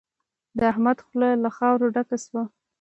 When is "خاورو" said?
1.57-1.91